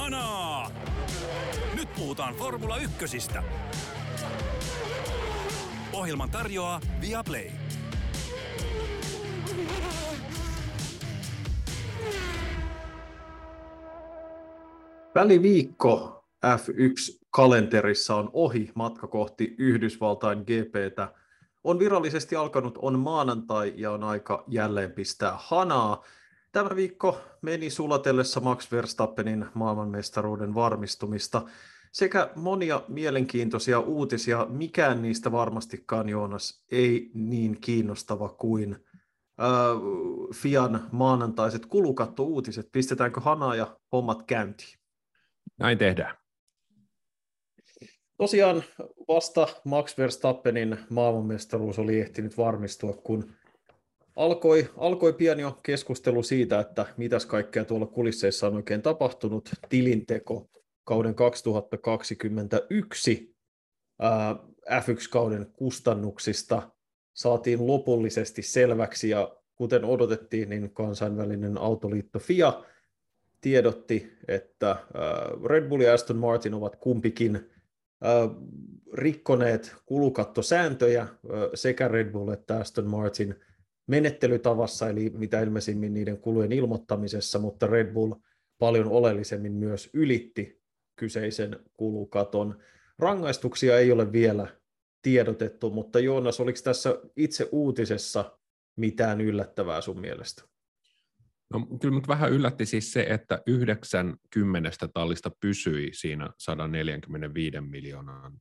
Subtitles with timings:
[0.00, 0.70] Kanaa!
[1.74, 3.42] Nyt puhutaan Formula Ykkösistä.
[5.92, 7.50] Ohjelman tarjoaa Viaplay.
[15.14, 21.12] Väliviikko F1-kalenterissa on ohi matka kohti Yhdysvaltain GPtä.
[21.64, 26.04] On virallisesti alkanut, on maanantai ja on aika jälleen pistää hanaa.
[26.52, 31.42] Tämä viikko meni sulatellessa Max Verstappenin maailmanmestaruuden varmistumista
[31.92, 34.46] sekä monia mielenkiintoisia uutisia.
[34.48, 39.48] Mikään niistä varmastikaan, Joonas, ei niin kiinnostava kuin äh,
[40.34, 42.68] Fian maanantaiset kulukatto-uutiset.
[42.72, 44.78] Pistetäänkö hanaa ja hommat käyntiin?
[45.58, 46.16] Näin tehdään.
[48.16, 48.62] Tosiaan
[49.08, 53.32] vasta Max Verstappenin maailmanmestaruus oli ehtinyt varmistua, kun
[54.20, 59.50] alkoi, alkoi pian jo keskustelu siitä, että mitäs kaikkea tuolla kulisseissa on oikein tapahtunut.
[59.68, 60.50] Tilinteko
[60.84, 63.36] kauden 2021
[64.00, 64.36] ää,
[64.70, 66.70] F1-kauden kustannuksista
[67.14, 72.64] saatiin lopullisesti selväksi ja kuten odotettiin, niin kansainvälinen autoliitto FIA
[73.40, 74.76] tiedotti, että
[75.46, 77.50] Red Bull ja Aston Martin ovat kumpikin
[78.92, 81.06] rikkoneet kulukattosääntöjä
[81.54, 83.34] sekä Red Bull että Aston Martin
[83.90, 88.12] menettelytavassa, eli mitä ilmeisimmin niiden kulujen ilmoittamisessa, mutta Red Bull
[88.58, 90.60] paljon oleellisemmin myös ylitti
[90.96, 92.58] kyseisen kulukaton.
[92.98, 94.46] Rangaistuksia ei ole vielä
[95.02, 98.38] tiedotettu, mutta Joonas, oliko tässä itse uutisessa
[98.76, 100.42] mitään yllättävää sun mielestä?
[101.52, 108.32] No, kyllä mut vähän yllätti siis se, että yhdeksän kymmenestä tallista pysyi siinä 145 miljoonan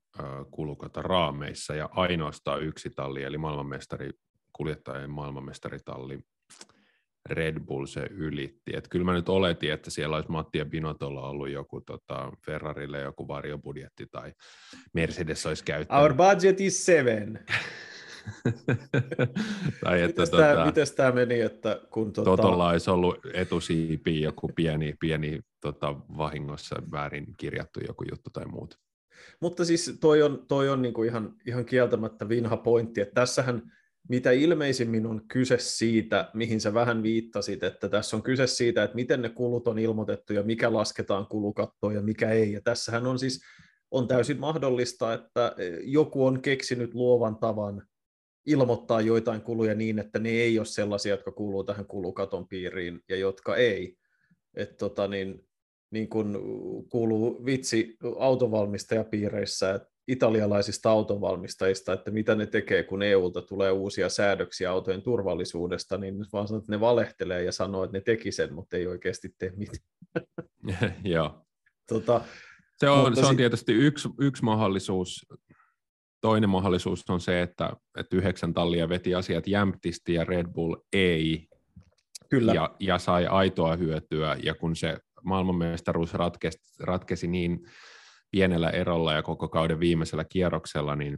[0.51, 4.09] kulukata raameissa ja ainoastaan yksi talli, eli maailmanmestari,
[4.59, 6.19] kuljettajien maailmanmestaritalli
[7.29, 8.71] Red Bull se ylitti.
[8.73, 12.99] Et kyllä mä nyt oletin, että siellä olisi Matti ja Binotolla ollut joku tota, Ferrarille
[12.99, 14.33] joku varjobudjetti tai
[14.93, 16.03] Mercedes olisi käyttänyt.
[16.03, 17.45] Our budget is seven.
[19.83, 22.13] tai että, mites, tota, tämä, mites tämä meni, että kun...
[22.13, 22.29] Tota...
[22.29, 28.77] Totolla olisi ollut etusiipi joku pieni, pieni tota, vahingossa väärin kirjattu joku juttu tai muuta.
[29.41, 33.71] Mutta siis toi on, toi on niinku ihan, ihan kieltämättä vinha pointti, että tässähän
[34.09, 38.95] mitä ilmeisimmin on kyse siitä, mihin sä vähän viittasit, että tässä on kyse siitä, että
[38.95, 42.51] miten ne kulut on ilmoitettu ja mikä lasketaan kulukattoon ja mikä ei.
[42.51, 43.41] Ja tässähän on siis
[43.91, 47.87] on täysin mahdollista, että joku on keksinyt luovan tavan
[48.45, 53.15] ilmoittaa joitain kuluja niin, että ne ei ole sellaisia, jotka kuuluu tähän kulukaton piiriin ja
[53.15, 53.95] jotka ei.
[54.55, 55.47] Et tota, niin,
[55.91, 56.39] niin kun
[56.89, 64.71] kuuluu vitsi autovalmistajapiireissä että italialaisista autonvalmistajista, että mitä ne tekee, kun EUlta tulee uusia säädöksiä
[64.71, 68.77] autojen turvallisuudesta, niin vaan sanoo, että ne valehtelee ja sanoo, että ne teki sen, mutta
[68.77, 70.95] ei oikeasti tee mitään.
[71.03, 71.45] Joo.
[71.89, 72.21] Tota,
[72.77, 75.25] se on, se on tietysti yksi, yksi mahdollisuus
[76.21, 81.47] Toinen mahdollisuus on se, että, että yhdeksän tallia veti asiat jämptisti ja Red Bull ei,
[82.29, 82.53] Kyllä.
[82.53, 87.59] Ja, ja sai aitoa hyötyä, ja kun se maailmanmestaruus ratkesi, ratkesi niin
[88.31, 91.17] pienellä erolla ja koko kauden viimeisellä kierroksella, niin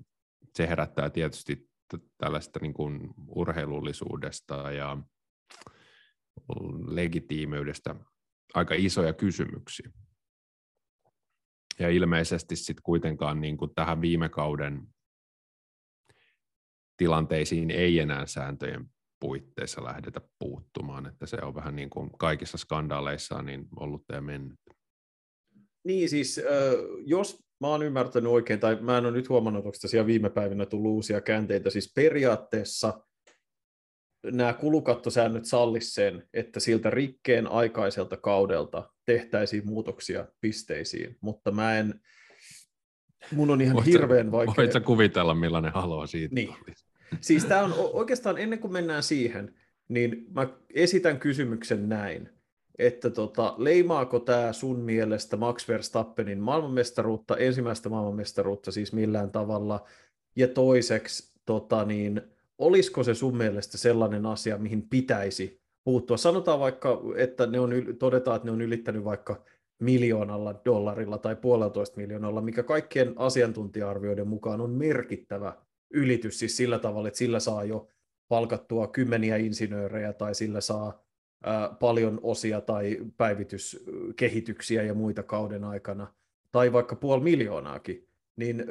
[0.56, 1.70] se herättää tietysti
[2.18, 4.98] tällaista niin kuin urheilullisuudesta ja
[6.88, 7.96] legitiimiydestä
[8.54, 9.92] aika isoja kysymyksiä.
[11.80, 14.88] Ja ilmeisesti sitten kuitenkaan niin kuin tähän viime kauden
[16.98, 18.90] tilanteisiin ei enää sääntöjen
[19.20, 24.61] puitteissa lähdetä puuttumaan, että se on vähän niin kuin kaikissa skandaaleissa niin ollut ja mennyt.
[25.84, 26.42] Niin siis,
[27.06, 30.66] jos mä oon ymmärtänyt oikein, tai mä en ole nyt huomannut, onko siellä viime päivinä
[30.66, 33.03] tullut uusia käänteitä, siis periaatteessa
[34.24, 42.02] nämä kulukattosäännöt sallis sen, että siltä rikkeen aikaiselta kaudelta tehtäisiin muutoksia pisteisiin, mutta mä en,
[43.31, 44.53] mun on ihan voit hirveän vaikea...
[44.58, 46.56] Voit kuvitella, millainen haluaa siitä niin.
[47.22, 49.56] Siis tämä on oikeastaan, ennen kuin mennään siihen,
[49.88, 52.30] niin mä esitän kysymyksen näin,
[52.78, 59.86] että tota, leimaako tämä sun mielestä Max Verstappenin maailmanmestaruutta, ensimmäistä maailmanmestaruutta siis millään tavalla,
[60.36, 62.22] ja toiseksi, tota, niin,
[62.57, 66.18] olisiko se sun mielestä sellainen asia, mihin pitäisi puuttua?
[66.18, 69.44] Sanotaan vaikka, että ne on, todetaan, että ne on ylittänyt vaikka
[69.81, 75.57] miljoonalla dollarilla tai puolitoista miljoonalla, mikä kaikkien asiantuntija-arvioiden mukaan on merkittävä
[75.94, 77.88] ylitys siis sillä tavalla, että sillä saa jo
[78.28, 81.04] palkattua kymmeniä insinöörejä tai sillä saa
[81.80, 86.14] paljon osia tai päivityskehityksiä ja muita kauden aikana,
[86.52, 88.66] tai vaikka puoli miljoonaakin, niin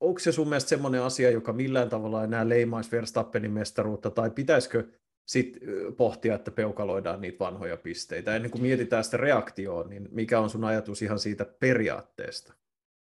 [0.00, 4.84] onko se sun mielestä semmoinen asia, joka millään tavalla enää leimaisi Verstappenin mestaruutta, tai pitäisikö
[5.26, 5.62] sitten
[5.96, 8.36] pohtia, että peukaloidaan niitä vanhoja pisteitä.
[8.36, 12.54] Ennen kuin mietitään sitä reaktioon, niin mikä on sun ajatus ihan siitä periaatteesta?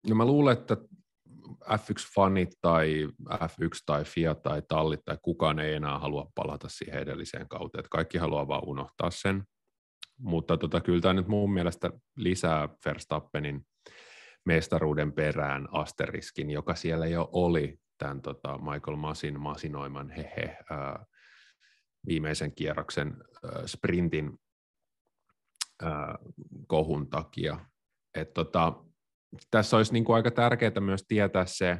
[0.08, 0.76] No mä luulen, että
[1.64, 7.48] F1-fanit tai F1 tai Fiat tai Tallit tai kukaan ei enää halua palata siihen edelliseen
[7.48, 7.80] kauteen.
[7.80, 9.44] Että kaikki haluaa vaan unohtaa sen.
[10.18, 13.66] Mutta tota, kyllä tämä nyt mun mielestä lisää Verstappenin
[14.46, 21.04] mestaruuden perään asteriskin, joka siellä jo oli tämän tota, Michael Masin masinoiman hehe ää,
[22.06, 24.38] viimeisen kierroksen ää, sprintin
[25.82, 26.18] ää,
[26.66, 27.66] kohun takia.
[28.14, 28.84] Et tota,
[29.50, 31.78] tässä olisi niin kuin aika tärkeää myös tietää se,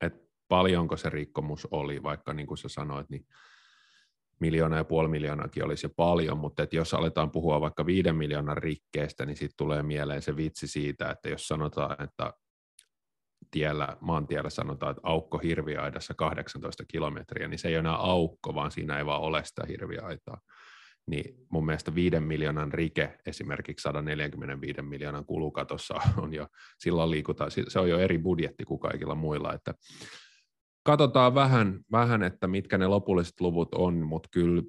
[0.00, 0.18] että
[0.48, 3.26] paljonko se rikkomus oli, vaikka niin kuin sä sanoit, niin
[4.40, 8.56] miljoona ja puoli miljoonakin olisi jo paljon, mutta että jos aletaan puhua vaikka viiden miljoonan
[8.56, 12.32] rikkeestä, niin sitten tulee mieleen se vitsi siitä, että jos sanotaan, että
[13.50, 18.70] tiellä, maantiellä sanotaan, että aukko hirviaidassa 18 kilometriä, niin se ei ole enää aukko, vaan
[18.70, 20.40] siinä ei vaan ole sitä hirviaitaa.
[21.06, 26.46] Niin mun mielestä viiden miljoonan rike esimerkiksi 145 miljoonan kulukatossa on jo,
[26.78, 29.74] silloin liikutaan, se on jo eri budjetti kuin kaikilla muilla, että
[30.82, 34.62] katsotaan vähän, vähän, että mitkä ne lopulliset luvut on, mutta kyllä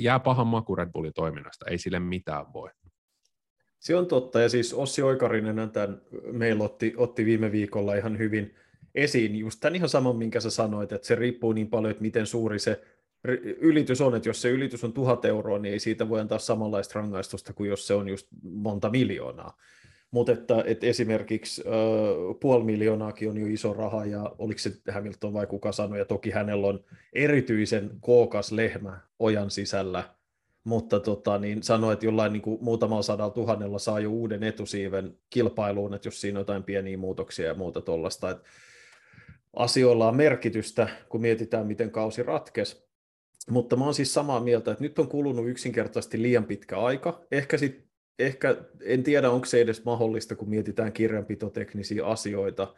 [0.00, 2.70] jää pahan maku Red Bullin toiminnasta, ei sille mitään voi.
[3.78, 6.02] Se on totta, ja siis Ossi Oikarinen tämän
[6.32, 8.54] meillä otti, otti viime viikolla ihan hyvin
[8.94, 12.26] esiin just tämän ihan saman, minkä sä sanoit, että se riippuu niin paljon, että miten
[12.26, 12.84] suuri se
[13.60, 16.98] ylitys on, että jos se ylitys on tuhat euroa, niin ei siitä voi antaa samanlaista
[16.98, 19.56] rangaistusta kuin jos se on just monta miljoonaa.
[20.10, 21.72] Mutta että, että esimerkiksi äh,
[22.40, 26.30] puoli miljoonaakin on jo iso raha, ja oliko se Hamilton vai kuka sanoi, ja toki
[26.30, 30.04] hänellä on erityisen kookas lehmä ojan sisällä,
[30.64, 35.18] mutta tota, niin sanoi, että jollain niin kuin muutamalla sadalla tuhannella saa jo uuden etusiiven
[35.30, 38.38] kilpailuun, että jos siinä on jotain pieniä muutoksia ja muuta tuollaista,
[39.56, 42.91] asioilla on merkitystä, kun mietitään, miten kausi ratkesi.
[43.50, 47.26] Mutta mä oon siis samaa mieltä, että nyt on kulunut yksinkertaisesti liian pitkä aika.
[47.30, 52.74] Ehkä sit ehkä en tiedä, onko se edes mahdollista, kun mietitään kirjanpitoteknisiä asioita,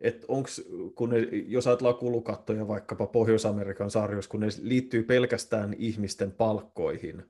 [0.00, 0.62] että onks,
[0.94, 7.22] kun ne, jos ajatellaan kulukattoja vaikkapa Pohjois-Amerikan sarjoissa, kun ne liittyy pelkästään ihmisten palkkoihin,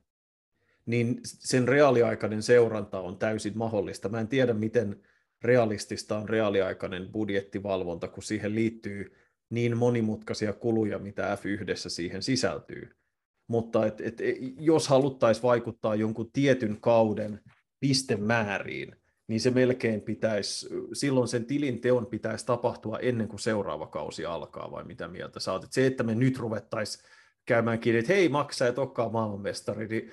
[0.85, 4.09] niin sen reaaliaikainen seuranta on täysin mahdollista.
[4.09, 5.01] Mä en tiedä, miten
[5.43, 9.15] realistista on reaaliaikainen budjettivalvonta, kun siihen liittyy
[9.53, 12.89] niin monimutkaisia kuluja, mitä F1 siihen sisältyy
[13.47, 14.17] mutta et, et,
[14.59, 17.39] jos haluttaisiin vaikuttaa jonkun tietyn kauden
[17.79, 18.95] pistemääriin,
[19.27, 24.71] niin se melkein pitäisi, silloin sen tilin teon pitäisi tapahtua ennen kuin seuraava kausi alkaa,
[24.71, 25.63] vai mitä mieltä sä oot?
[25.63, 27.05] Et se, että me nyt ruvettaisiin
[27.45, 30.11] käymään kiinni, että hei, maksaa et olekaan maailmanmestari, niin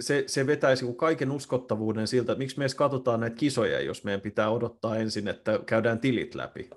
[0.00, 4.20] se, se vetäisi kaiken uskottavuuden siltä, että miksi me edes katsotaan näitä kisoja, jos meidän
[4.20, 6.70] pitää odottaa ensin, että käydään tilit läpi.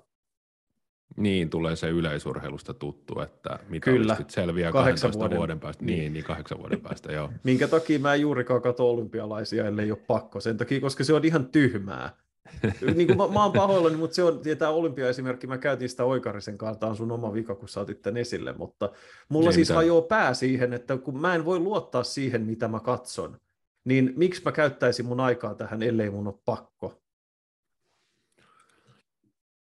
[1.16, 4.16] Niin, tulee se yleisurheilusta tuttu, että mitä Kyllä.
[4.28, 5.38] selviää kahdeksan vuoden.
[5.38, 5.84] vuoden päästä.
[5.84, 5.98] Niin.
[5.98, 7.32] niin, niin kahdeksan vuoden päästä, joo.
[7.44, 10.40] Minkä takia mä en juurikaan katso olympialaisia, ellei ole pakko.
[10.40, 12.16] Sen takia, koska se on ihan tyhmää.
[12.94, 16.58] niin kuin mä, mä oon pahoillani, mutta se on, tämä olympiaesimerkki, mä käytin sitä Oikarisen
[16.58, 18.90] kanssa, on sun oma vika, kun sä otit tämän esille, mutta
[19.28, 19.76] mulla Ei siis mitään.
[19.76, 23.38] hajoaa pää siihen, että kun mä en voi luottaa siihen, mitä mä katson,
[23.84, 27.02] niin miksi mä käyttäisin mun aikaa tähän, ellei mun ole pakko?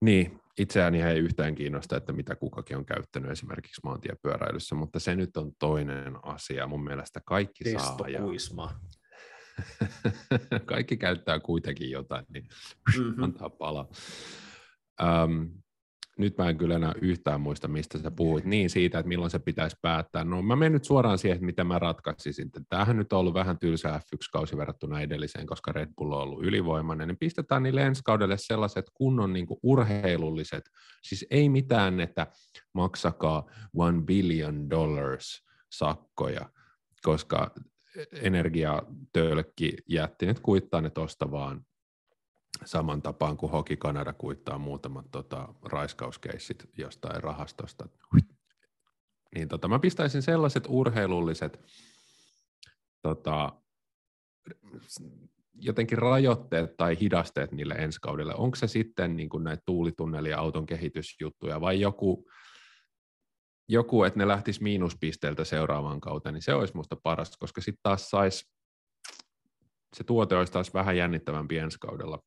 [0.01, 5.37] Niin, itseäni ei yhtään kiinnosta, että mitä kukakin on käyttänyt esimerkiksi maantiepyöräilyssä, mutta se nyt
[5.37, 6.67] on toinen asia.
[6.67, 7.97] Mun mielestä kaikki saa.
[8.07, 8.19] Ja...
[10.65, 12.47] kaikki käyttää kuitenkin jotain, niin
[12.97, 13.23] mm-hmm.
[13.23, 13.87] antaa palaa.
[15.23, 15.51] Um,
[16.19, 19.39] nyt mä en kyllä enää yhtään muista, mistä sä puhuit, niin siitä, että milloin se
[19.39, 20.23] pitäisi päättää.
[20.23, 22.51] No mä menen nyt suoraan siihen, että miten mä ratkaisisin.
[22.69, 27.07] Tämähän nyt on ollut vähän tylsä F1-kausi verrattuna edelliseen, koska Red Bull on ollut ylivoimainen,
[27.07, 30.69] niin pistetään niille ensi kaudelle sellaiset kunnon niin kuin urheilulliset,
[31.03, 32.27] siis ei mitään, että
[32.73, 36.49] maksakaa one billion dollars sakkoja,
[37.03, 37.51] koska
[38.11, 41.65] energiatölkki jätti nyt kuittaa ne tosta vaan
[42.65, 47.89] saman tapaan kuin Hoki Kanada kuittaa muutamat tota, raiskauskeissit jostain rahastosta.
[49.35, 51.59] Niin tota, mä pistäisin sellaiset urheilulliset
[53.01, 53.61] tota,
[55.53, 58.33] jotenkin rajoitteet tai hidasteet niille ensi kaudelle.
[58.35, 62.29] Onko se sitten niin kuin näitä tuulitunneli- ja auton kehitysjuttuja vai joku,
[63.67, 68.09] joku että ne lähtisi miinuspisteeltä seuraavaan kauteen, niin se olisi musta paras, koska sitten taas
[68.09, 68.45] saisi,
[69.95, 72.19] se tuote olisi taas vähän jännittävämpi ensi kaudella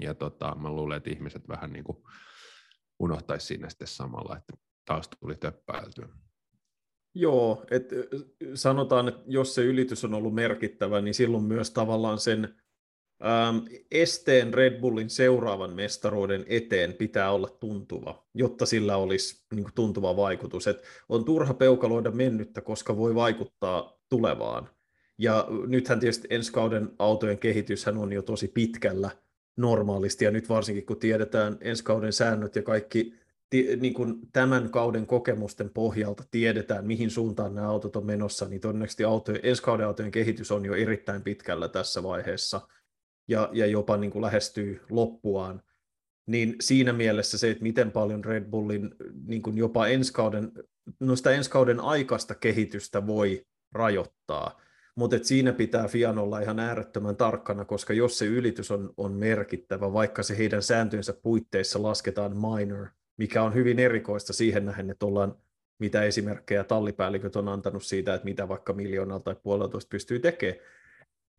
[0.00, 1.98] ja tota, mä luulen, että ihmiset vähän niin kuin
[2.98, 4.52] unohtaisi siinä sitten samalla, että
[4.84, 6.08] taas tuli töppäiltyä.
[7.14, 7.94] Joo, että
[8.54, 12.54] sanotaan, että jos se ylitys on ollut merkittävä, niin silloin myös tavallaan sen
[13.24, 13.56] ähm,
[13.90, 20.16] esteen Red Bullin seuraavan mestaruuden eteen pitää olla tuntuva, jotta sillä olisi niin kuin, tuntuva
[20.16, 20.66] vaikutus.
[20.66, 24.70] Et on turha peukaloida mennyttä, koska voi vaikuttaa tulevaan.
[25.18, 29.10] Ja nythän tietysti ensi kauden autojen kehityshän on jo tosi pitkällä
[29.56, 33.14] normaalisti, ja nyt varsinkin kun tiedetään ensi kauden säännöt ja kaikki
[33.80, 39.04] niin kuin tämän kauden kokemusten pohjalta tiedetään, mihin suuntaan nämä autot on menossa, niin todennäköisesti
[39.04, 42.60] autojen, ensi kauden autojen kehitys on jo erittäin pitkällä tässä vaiheessa
[43.28, 45.62] ja, ja jopa niin kuin lähestyy loppuaan.
[46.26, 48.94] Niin siinä mielessä se, että miten paljon Red Bullin
[49.26, 50.52] niin kuin jopa ensi kauden,
[51.00, 54.60] no sitä ensi kauden aikaista kehitystä voi rajoittaa,
[55.00, 59.92] mutta siinä pitää Fian olla ihan äärettömän tarkkana, koska jos se ylitys on, on merkittävä,
[59.92, 65.34] vaikka se heidän sääntöjensä puitteissa lasketaan minor, mikä on hyvin erikoista siihen nähden, että ollaan
[65.78, 70.60] mitä esimerkkejä tallipäälliköt on antanut siitä, että mitä vaikka miljoonalla tai puolitoista pystyy tekemään,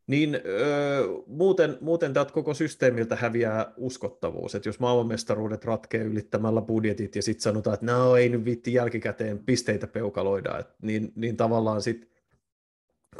[0.07, 7.15] niin öö, muuten, muuten tältä koko systeemiltä häviää uskottavuus, että jos maailmanmestaruudet ratkee ylittämällä budjetit
[7.15, 11.81] ja sitten sanotaan, että no ei nyt vitti jälkikäteen pisteitä peukaloida, et, niin, niin tavallaan
[11.81, 12.11] sitten,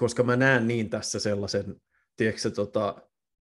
[0.02, 1.82] koska mä näen niin tässä sellaisen,
[2.18, 2.96] tiedätkö, tota,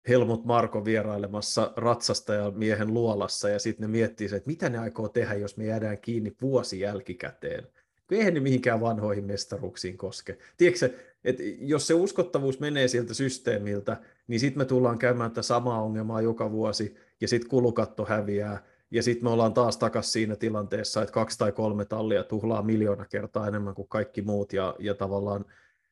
[0.08, 5.34] Helmut Marko vierailemassa ratsastajan miehen luolassa ja sitten ne miettii, että mitä ne aikoo tehdä,
[5.34, 7.66] jos me jäädään kiinni vuosi jälkikäteen.
[8.10, 10.38] Eihän ne mihinkään vanhoihin mestaruuksiin koske.
[10.56, 10.90] Tiedätkö,
[11.24, 13.96] että jos se uskottavuus menee sieltä systeemiltä,
[14.28, 19.02] niin sitten me tullaan käymään tätä samaa ongelmaa joka vuosi ja sitten kulukatto häviää ja
[19.02, 23.48] sitten me ollaan taas takaisin siinä tilanteessa, että kaksi tai kolme tallia tuhlaa miljoona kertaa
[23.48, 25.44] enemmän kuin kaikki muut ja, ja tavallaan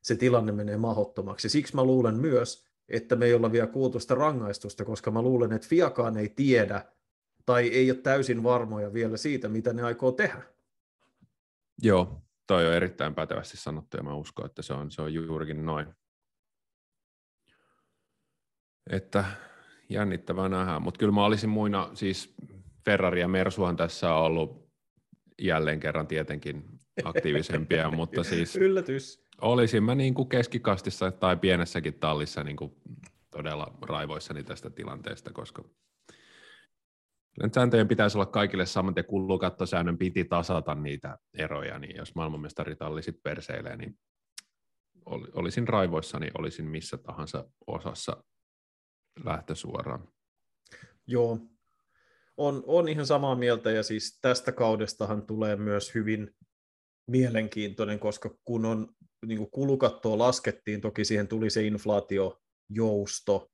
[0.07, 1.49] se tilanne menee mahottomaksi.
[1.49, 5.53] Siksi mä luulen myös, että me ei olla vielä kuultu sitä rangaistusta, koska mä luulen,
[5.53, 6.85] että Fiakaan ei tiedä
[7.47, 10.43] tai ei ole täysin varmoja vielä siitä, mitä ne aikoo tehdä.
[11.83, 15.67] Joo, toi on erittäin pätevästi sanottu ja mä uskon, että se on, se on juurikin
[15.67, 15.87] noin.
[18.91, 19.25] Että
[19.89, 22.35] jännittävää nähdä, mutta kyllä mä olisin muina, siis
[22.85, 24.69] Ferrari ja Mersuhan tässä on ollut
[25.39, 26.65] jälleen kerran tietenkin
[27.05, 29.26] aktiivisempia, mutta siis Yllätys.
[29.41, 32.77] Olisin mä niin kuin keskikastissa tai pienessäkin tallissa niin kuin
[33.31, 35.65] todella raivoissani tästä tilanteesta, koska
[37.55, 43.23] sääntöjen pitäisi olla kaikille samat ja kulukattosäännön piti tasata niitä eroja, niin jos maailmanmestaritalli sitten
[43.23, 43.99] perseilee, niin
[45.35, 48.25] olisin raivoissani, olisin missä tahansa osassa
[49.25, 50.09] lähtösuoraan.
[51.07, 51.39] Joo,
[52.37, 56.37] on, on ihan samaa mieltä ja siis tästä kaudestahan tulee myös hyvin
[57.07, 58.89] mielenkiintoinen, koska kun on
[59.27, 63.51] niin kuin kulukattoa laskettiin, toki siihen tuli se inflaatiojousto,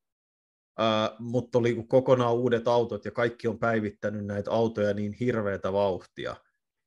[0.78, 6.36] ää, mutta oli kokonaan uudet autot ja kaikki on päivittänyt näitä autoja niin hirveätä vauhtia.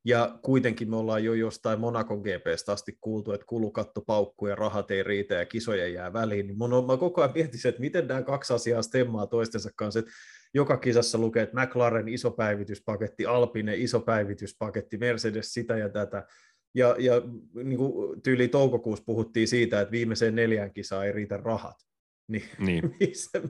[0.07, 4.91] Ja kuitenkin me ollaan jo jostain Monakon GPstä asti kuultu, että kulukatto paukkuu ja rahat
[4.91, 6.48] ei riitä ja kisoja jää väliin.
[6.48, 10.00] Niin mun on, mä koko ajan mietin, että miten nämä kaksi asiaa stemmaa toistensa kanssa.
[10.00, 10.12] Että
[10.53, 16.27] joka kisassa lukee, että McLaren iso päivityspaketti, Alpine iso päivityspaketti, Mercedes sitä ja tätä.
[16.75, 17.22] Ja, ja
[17.63, 21.75] niin kuin tyyli toukokuussa puhuttiin siitä, että viimeiseen neljään kisaan ei riitä rahat.
[22.27, 22.96] Niin, niin.
[23.00, 23.41] missä,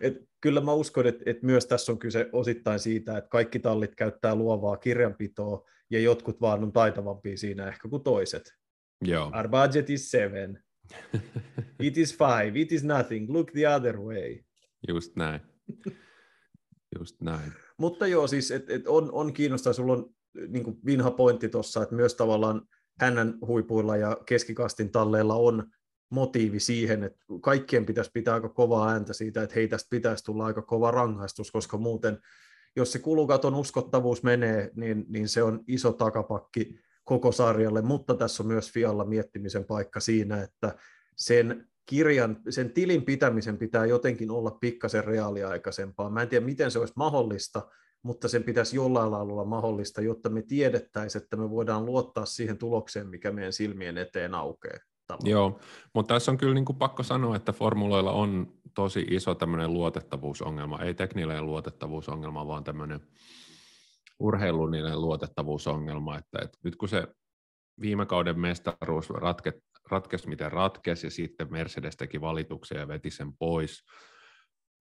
[0.00, 3.94] et kyllä mä uskon, että, että myös tässä on kyse osittain siitä, että kaikki tallit
[3.94, 8.52] käyttää luovaa kirjanpitoa ja jotkut vaan on taitavampia siinä ehkä kuin toiset.
[9.04, 9.32] Joo.
[9.36, 10.62] Our budget is seven.
[11.82, 12.52] It is five.
[12.54, 13.30] It is nothing.
[13.30, 14.38] Look the other way.
[14.88, 15.40] Just näin.
[16.98, 17.52] Just näin.
[17.78, 19.72] Mutta joo, siis et, et on, on kiinnostaa.
[19.72, 20.14] Sulla on
[20.48, 22.62] niin kuin vinha pointti tuossa, että myös tavallaan
[23.00, 25.70] hänen huipuilla ja keskikastin talleilla on
[26.10, 30.46] motiivi siihen, että kaikkien pitäisi pitää aika kovaa ääntä siitä, että hei tästä pitäisi tulla
[30.46, 32.18] aika kova rangaistus, koska muuten
[32.76, 38.42] jos se kulukaton uskottavuus menee, niin, niin se on iso takapakki koko sarjalle, mutta tässä
[38.42, 40.76] on myös Fialla miettimisen paikka siinä, että
[41.16, 46.10] sen kirjan, sen tilin pitämisen pitää jotenkin olla pikkasen reaaliaikaisempaa.
[46.10, 47.68] Mä en tiedä, miten se olisi mahdollista,
[48.06, 52.58] mutta sen pitäisi jollain lailla olla mahdollista, jotta me tiedettäisiin, että me voidaan luottaa siihen
[52.58, 54.78] tulokseen, mikä meidän silmien eteen aukeaa.
[55.22, 55.60] Joo,
[55.94, 60.82] mutta tässä on kyllä niin kuin pakko sanoa, että formuloilla on tosi iso tämmöinen luotettavuusongelma,
[60.82, 63.00] ei tekninen luotettavuusongelma, vaan tämmöinen
[64.18, 67.08] urheilullinen luotettavuusongelma, että, että nyt kun se
[67.80, 69.52] viime kauden mestaruus ratke,
[69.90, 73.84] ratkesi miten ratkesi, ja sitten Mercedes teki valituksen ja veti sen pois,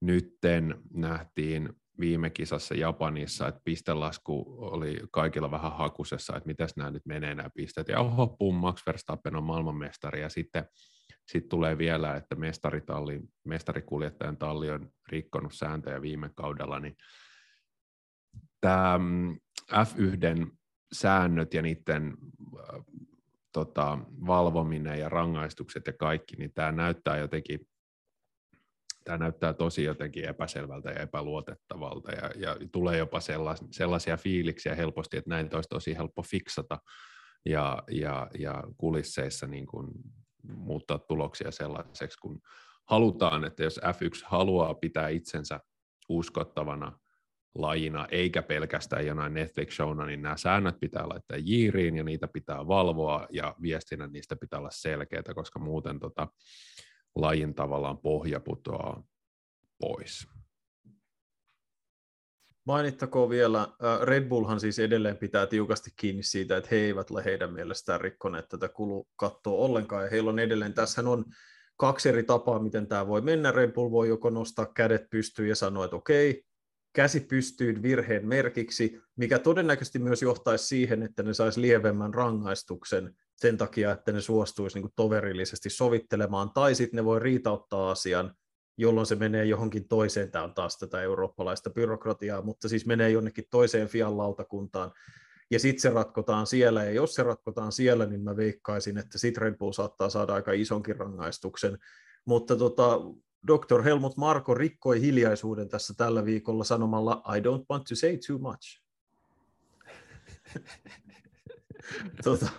[0.01, 7.05] nytten nähtiin viime kisassa Japanissa, että pistelasku oli kaikilla vähän hakusessa, että miten nämä nyt
[7.05, 7.87] menee nämä pisteet.
[7.87, 10.21] Ja oho, pum, Max Verstappen on maailmanmestari.
[10.21, 10.65] Ja sitten
[11.27, 16.95] sit tulee vielä, että mestaritalli, mestarikuljettajan talli on rikkonut sääntöjä viime kaudella, niin
[18.61, 19.39] tämä mm,
[19.71, 20.55] F1
[20.93, 22.17] säännöt ja niiden
[22.59, 22.85] äh,
[23.53, 23.97] tota,
[24.27, 27.59] valvominen ja rangaistukset ja kaikki, niin tämä näyttää jotenkin
[29.05, 35.17] tämä näyttää tosi jotenkin epäselvältä ja epäluotettavalta ja, ja tulee jopa sellais, sellaisia fiiliksiä helposti,
[35.17, 36.77] että näin olisi tosi helppo fiksata
[37.45, 39.87] ja, ja, ja kulisseissa niin kuin
[40.43, 42.41] muuttaa tuloksia sellaiseksi, kun
[42.89, 45.59] halutaan, että jos F1 haluaa pitää itsensä
[46.09, 46.99] uskottavana
[47.55, 53.27] lajina, eikä pelkästään jonain Netflix-showna, niin nämä säännöt pitää laittaa jiiriin ja niitä pitää valvoa
[53.31, 56.27] ja viestinnän niistä pitää olla selkeitä, koska muuten tota,
[57.15, 59.03] lajin tavallaan pohja putoaa
[59.79, 60.27] pois.
[62.65, 63.67] Mainittakoon vielä,
[64.01, 68.49] Red Bullhan siis edelleen pitää tiukasti kiinni siitä, että he eivät ole heidän mielestään rikkoneet
[68.49, 71.25] tätä kulukattoa ollenkaan, ja heillä on edelleen, tässä on
[71.77, 73.51] kaksi eri tapaa, miten tämä voi mennä.
[73.51, 76.43] Red Bull voi joko nostaa kädet pystyyn ja sanoa, että okei,
[76.93, 83.57] käsi pystyyn virheen merkiksi, mikä todennäköisesti myös johtaisi siihen, että ne saisi lievemmän rangaistuksen sen
[83.57, 88.35] takia, että ne suostuisi niin toverillisesti sovittelemaan, tai sitten ne voi riitauttaa asian,
[88.77, 93.45] jolloin se menee johonkin toiseen, tämä on taas tätä eurooppalaista byrokratiaa, mutta siis menee jonnekin
[93.49, 94.91] toiseen Fian lautakuntaan,
[95.51, 99.41] ja sitten se ratkotaan siellä, ja jos se ratkotaan siellä, niin mä veikkaisin, että sitten
[99.41, 101.77] Red Bull saattaa saada aika isonkin rangaistuksen,
[102.25, 102.99] mutta tota,
[103.47, 103.83] Dr.
[103.83, 108.81] Helmut Marko rikkoi hiljaisuuden tässä tällä viikolla sanomalla I don't want to say too much.
[112.23, 112.49] tota,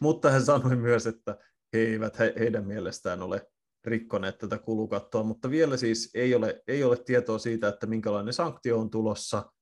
[0.00, 1.38] mutta hän sanoi myös, että
[1.72, 3.46] he eivät he, heidän mielestään ole
[3.84, 8.78] rikkoneet tätä kulukattoa, mutta vielä siis ei ole, ei ole tietoa siitä, että minkälainen sanktio
[8.78, 9.52] on tulossa,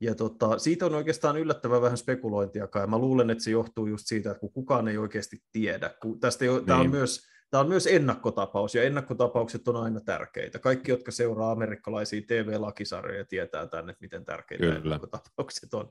[0.00, 4.06] ja tota, siitä on oikeastaan yllättävän vähän spekulointiakaan, ja mä luulen, että se johtuu just
[4.06, 5.90] siitä, että kun kukaan ei oikeasti tiedä.
[6.02, 6.66] Kun tästä ei, niin.
[6.66, 7.20] tämä, on myös,
[7.50, 10.58] tämä on myös ennakkotapaus, ja ennakkotapaukset on aina tärkeitä.
[10.58, 14.76] Kaikki, jotka seuraa amerikkalaisia TV-lakisarjoja, tietää tänne, että miten tärkeitä Kyllä.
[14.76, 15.90] ennakkotapaukset on.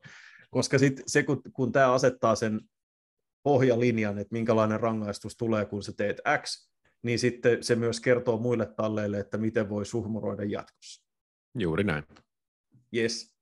[0.51, 2.61] Koska sit se, kun, kun tämä asettaa sen
[3.43, 6.69] pohjalinjan, että minkälainen rangaistus tulee, kun sä teet X,
[7.03, 11.05] niin sitten se myös kertoo muille talleille, että miten voi suhmuroida jatkossa.
[11.57, 12.03] Juuri näin.
[12.95, 13.35] Yes.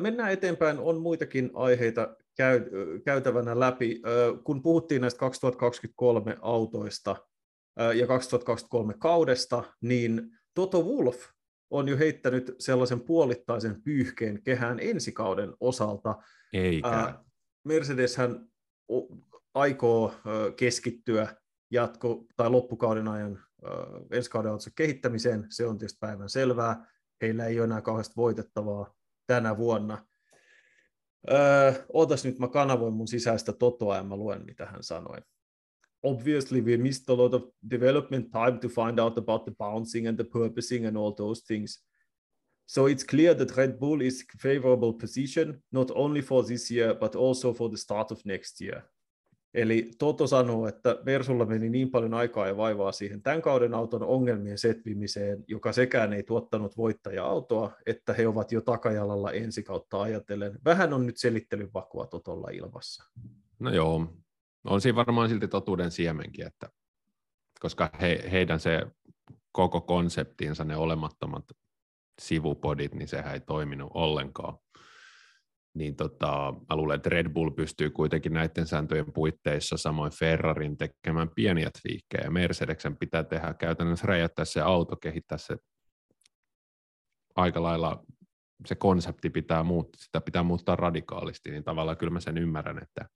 [0.00, 2.60] Mennään eteenpäin, on muitakin aiheita käy,
[3.04, 4.02] käytävänä läpi.
[4.44, 7.16] Kun puhuttiin näistä 2023 autoista
[7.94, 11.24] ja 2023 kaudesta, niin Toto Wolf
[11.70, 16.16] on jo heittänyt sellaisen puolittaisen pyyhkeen kehään ensi kauden osalta.
[16.52, 17.18] Eikä.
[17.64, 18.48] Mercedeshän
[19.58, 20.14] aikoo
[20.56, 21.36] keskittyä
[21.70, 23.48] jatko- tai loppukauden ajan
[24.10, 26.86] ensi kauden kehittämiseen, se on tietysti päivän selvää.
[27.22, 28.94] Heillä ei ole enää kauheasti voitettavaa
[29.26, 30.06] tänä vuonna.
[31.30, 35.18] Öö, otas nyt, mä kanavoin mun sisäistä totoa ja mä luen, mitä hän sanoi.
[36.02, 40.16] Obviously, we missed a lot of development time to find out about the bouncing and
[40.16, 41.88] the purposing and all those things.
[42.70, 47.16] So it's clear that Red Bull is favorable position, not only for this year, but
[47.16, 48.82] also for the start of next year.
[49.54, 54.02] Eli Toto sanoo, että Versulla meni niin paljon aikaa ja vaivaa siihen tämän kauden auton
[54.02, 60.58] ongelmien setvimiseen, joka sekään ei tuottanut voittaja-autoa, että he ovat jo takajalalla ensi kautta ajatellen.
[60.64, 63.04] Vähän on nyt selittelyn vakua Totolla ilmassa.
[63.58, 64.06] No joo,
[64.64, 66.68] on siinä varmaan silti totuuden siemenkin, että
[67.60, 68.86] koska he, heidän se
[69.52, 71.44] koko konseptinsa, ne olemattomat
[72.20, 74.58] sivupodit, niin sehän ei toiminut ollenkaan
[75.74, 81.30] niin tota, mä luulen, että Red Bull pystyy kuitenkin näiden sääntöjen puitteissa samoin Ferrarin tekemään
[81.34, 85.56] pieniä twiikkejä, ja Mercedeksen pitää tehdä käytännössä räjäyttää se auto, kehittää se
[87.36, 88.04] aika lailla
[88.66, 93.08] se konsepti pitää muuttaa, sitä pitää muuttaa radikaalisti, niin tavallaan kyllä mä sen ymmärrän, että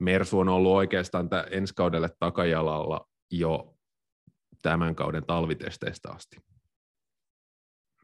[0.00, 3.76] Mersu on ollut oikeastaan ensi kaudelle takajalalla jo
[4.62, 6.36] tämän kauden talvitesteistä asti.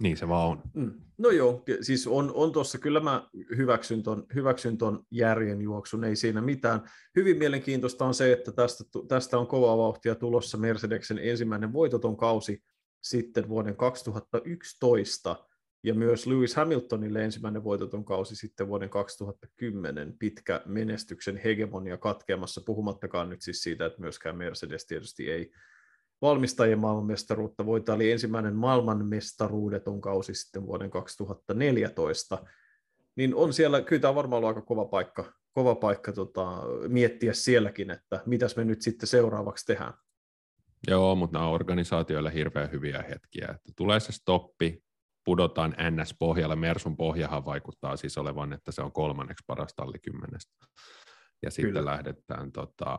[0.03, 0.63] Niin se vaan on.
[0.75, 0.93] Mm.
[1.19, 6.17] No joo, siis on, on tuossa, kyllä mä hyväksyn ton, hyväksyn ton järjen juoksun, ei
[6.17, 6.81] siinä mitään.
[7.17, 12.63] Hyvin mielenkiintoista on se, että tästä, tästä on kova vauhtia tulossa Mercedeksen ensimmäinen voitoton kausi
[13.03, 15.37] sitten vuoden 2011,
[15.85, 23.31] ja myös Lewis Hamiltonille ensimmäinen voitoton kausi sitten vuoden 2010 pitkä menestyksen hegemonia katkeamassa, puhumattakaan
[23.31, 25.53] nyt siis siitä, että myöskään Mercedes tietysti ei
[26.23, 32.45] valmistajien maailmanmestaruutta voita, oli ensimmäinen maailmanmestaruudeton kausi sitten vuoden 2014,
[33.17, 37.91] niin on siellä, kyllä tämä varmaan ollut aika kova paikka, kova paikka tota, miettiä sielläkin,
[37.91, 39.95] että mitäs me nyt sitten seuraavaksi tehdään.
[40.89, 44.83] Joo, mutta nämä on organisaatioille hirveän hyviä hetkiä, että tulee se stoppi,
[45.25, 50.67] pudotaan NS-pohjalle, Mersun pohjahan vaikuttaa siis olevan, että se on kolmanneksi paras talli kymmenestä.
[51.43, 51.91] Ja sitten Kyllä.
[51.91, 52.99] lähdetään tota,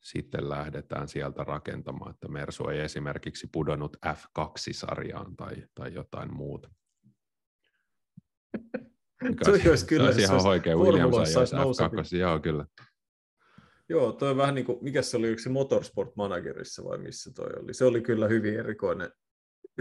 [0.00, 6.70] sitten lähdetään sieltä rakentamaan, että Mersu ei esimerkiksi pudonnut F2-sarjaan tai, tai jotain muuta.
[9.42, 10.12] se olisi kyllä.
[10.12, 12.66] Se ihan oikein Williams ajaisi F2, joo kyllä.
[13.88, 17.74] Joo, toi vähän niin kuin, mikä se oli yksi Motorsport Managerissa vai missä toi oli.
[17.74, 19.10] Se oli kyllä hyvin erikoinen,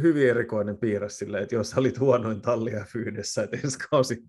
[0.01, 4.23] hyvin erikoinen piirre sille, että jos olit huonoin tallia fyydessä, että ensi kausi,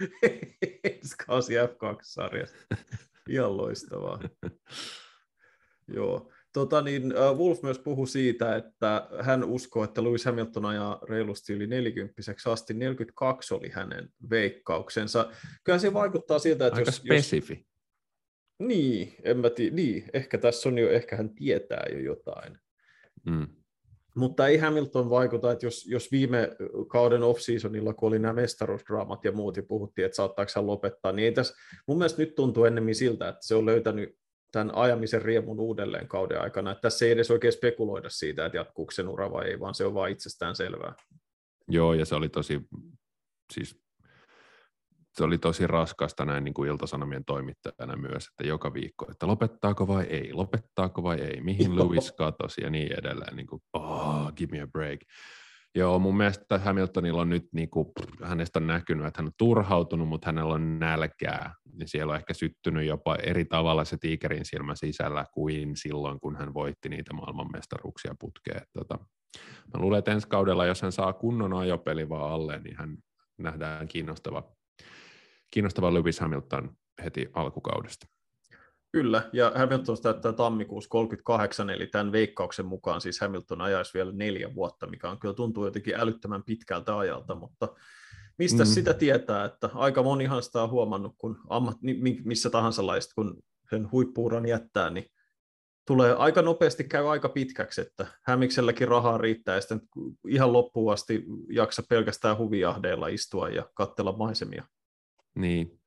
[0.84, 2.76] ensi kausi F2-sarjasta.
[3.28, 4.20] Ihan loistavaa.
[5.88, 6.30] Joo.
[6.52, 11.66] Tota niin, Wolf myös puhui siitä, että hän uskoo, että Lewis Hamilton ajaa reilusti yli
[11.66, 12.74] 40 asti.
[12.74, 15.30] 42 oli hänen veikkauksensa.
[15.64, 16.96] Kyllä se vaikuttaa siltä, että Aika jos...
[16.96, 17.54] spesifi.
[17.54, 22.58] Jos, niin, en mä tii, niin, ehkä tässä on jo, ehkä hän tietää jo jotain.
[23.26, 23.46] Mm.
[24.16, 26.50] Mutta ei Hamilton vaikuta, että jos, jos viime
[26.88, 31.26] kauden off-seasonilla, kun oli nämä mestaruusdraamat ja muut, ja puhuttiin, että saattaako hän lopettaa, niin
[31.26, 31.54] ei tässä,
[31.88, 34.16] mun mielestä nyt tuntuu ennemmin siltä, että se on löytänyt
[34.54, 36.70] tämän ajamisen riemun uudelleen kauden aikana.
[36.70, 39.84] Että tässä ei edes oikein spekuloida siitä, että jatkuuko sen ura vai ei, vaan se
[39.84, 40.94] on vain itsestään selvää.
[41.68, 42.60] Joo, ja se oli tosi,
[43.52, 43.80] siis
[45.14, 49.88] se oli tosi raskasta näin niin kuin iltasanomien toimittajana myös, että joka viikko, että lopettaako
[49.88, 54.56] vai ei, lopettaako vai ei, mihin Lewis katosi ja niin edelleen, niin kuin, oh, give
[54.56, 55.00] me a break.
[55.76, 57.86] Joo, mun mielestä Hamiltonilla on nyt, niin kuin,
[58.22, 61.54] hänestä on näkynyt, että hän on turhautunut, mutta hänellä on nälkää.
[61.72, 66.36] Niin siellä on ehkä syttynyt jopa eri tavalla se tiikerin silmä sisällä kuin silloin, kun
[66.36, 68.62] hän voitti niitä maailmanmestaruuksia putkeen.
[68.72, 68.98] Tota,
[69.74, 72.96] mä luulen, että ensi kaudella, jos hän saa kunnon ajopeli vaan alle, niin hän
[73.38, 74.52] nähdään kiinnostava,
[75.50, 78.06] kiinnostava Lewis Hamilton heti alkukaudesta.
[78.94, 84.54] Kyllä, ja Hamilton täyttää tammikuussa 38, eli tämän veikkauksen mukaan siis Hamilton ajaisi vielä neljä
[84.54, 87.68] vuotta, mikä on kyllä tuntuu jotenkin älyttömän pitkältä ajalta, mutta
[88.38, 88.66] mistä mm.
[88.66, 91.76] sitä tietää, että aika monihan sitä on huomannut, kun ammat,
[92.24, 95.06] missä tahansa laista, kun sen huippuuran jättää, niin
[95.86, 99.80] tulee aika nopeasti käy aika pitkäksi, että Hämikselläkin rahaa riittää ja sitten
[100.28, 104.64] ihan loppuun asti jaksa pelkästään huvijahdeilla istua ja katsella maisemia.
[105.34, 105.80] Niin,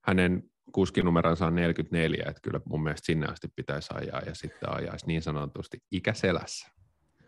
[0.00, 5.06] hänen kuskinumeronsa on 44, että kyllä mun mielestä sinne asti pitäisi ajaa ja sitten ajaisi
[5.06, 6.68] niin sanotusti ikäselässä.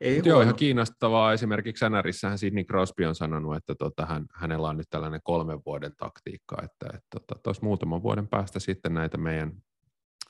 [0.01, 1.33] Ei joo, ihan kiinnostavaa.
[1.33, 5.93] Esimerkiksi NRissähän Sidney Crosby on sanonut, että tota, hän, hänellä on nyt tällainen kolmen vuoden
[5.97, 9.53] taktiikka, että, että tota, tuossa muutaman vuoden päästä sitten näitä meidän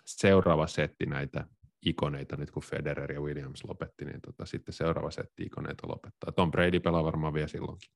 [0.07, 1.45] seuraava setti näitä
[1.87, 6.33] ikoneita, nyt kun Federer ja Williams lopetti, niin tota, sitten seuraava setti ikoneita lopettaa.
[6.33, 7.91] Tom Brady pelaa varmaan vielä silloinkin.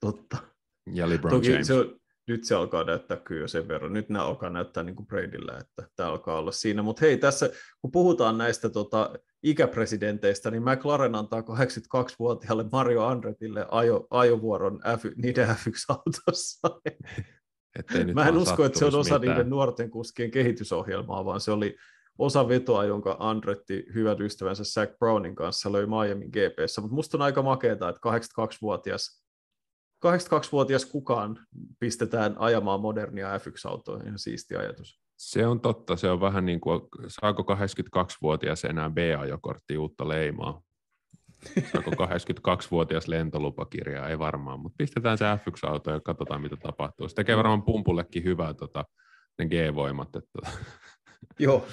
[0.00, 0.38] Totta.
[0.92, 1.66] Ja LeBron Toki James.
[1.66, 1.98] Se on,
[2.28, 3.92] nyt se alkaa näyttää kyllä sen verran.
[3.92, 6.82] Nyt nämä alkaa näyttää niin kuin Bradyllä, että tämä alkaa olla siinä.
[6.82, 7.50] Mutta hei, tässä
[7.82, 9.10] kun puhutaan näistä tota,
[9.42, 16.68] ikäpresidenteistä, niin McLaren antaa 82-vuotiaalle Mario Andretille ajo, ajovuoron F, niiden F1-autossa.
[18.14, 19.36] Mä en usko, että se on osa mitään.
[19.36, 21.76] niiden nuorten kuskien kehitysohjelmaa, vaan se oli
[22.18, 26.80] osa vetoa, jonka Andretti hyvän ystävänsä Zach Brownin kanssa löi Miami GPssä.
[26.80, 29.27] Mutta musta on aika makeeta, että 82-vuotias
[30.06, 31.46] 82-vuotias kukaan
[31.78, 35.00] pistetään ajamaan modernia F1-autoa, ihan siisti ajatus.
[35.16, 40.62] Se on totta, se on vähän niin kuin, saako 82-vuotias enää B-ajokortti uutta leimaa?
[41.72, 44.08] Saako 82-vuotias lentolupakirjaa?
[44.08, 47.08] Ei varmaan, mutta pistetään se F1-auto ja katsotaan mitä tapahtuu.
[47.08, 48.84] Se tekee varmaan pumpullekin hyvää tota,
[49.38, 50.16] ne G-voimat.
[50.16, 50.50] Että...
[51.38, 51.66] Joo,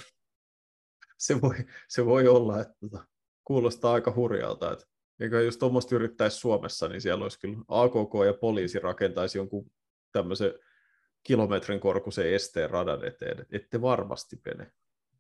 [1.18, 1.56] se voi,
[1.90, 3.06] se voi olla, että tota,
[3.44, 4.86] kuulostaa aika hurjalta, että
[5.20, 9.72] eikä jos tuommoista yrittäisi Suomessa, niin siellä olisi kyllä AKK ja poliisi rakentaisi jonkun
[10.12, 10.54] tämmöisen
[11.24, 13.46] kilometrin korkuisen esteen radan eteen.
[13.52, 14.72] Ette varmasti mene.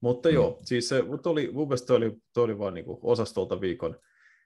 [0.01, 0.36] Mutta mm.
[0.36, 3.99] joo, siis se, mutta oli, mun mielestä toi oli, toi oli vaan niin osastolta viikon,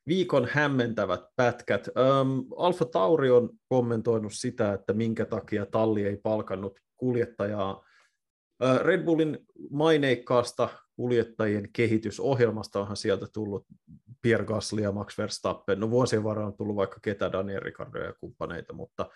[0.08, 1.88] viikon hämmentävät pätkät.
[1.88, 7.86] Öm, Alfa Tauri on kommentoinut sitä, että minkä takia talli ei palkannut kuljettajaa.
[8.84, 9.38] Red Bullin
[9.72, 13.66] maineikkaasta kuljettajien kehitysohjelmasta onhan sieltä tullut
[14.22, 15.80] Pierre Gasly ja Max Verstappen.
[15.80, 19.10] No vuosien varrella on tullut vaikka ketä Daniel Ricciardo ja kumppaneita, mutta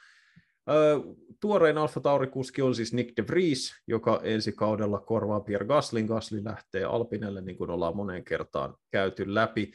[1.39, 6.05] tuorein Alfa Tauri-kuski on siis Nick de Vries, joka ensi kaudella korvaa Pierre Gaslin.
[6.05, 9.71] Gasly lähtee Alpinelle, niin kuin ollaan moneen kertaan käyty läpi.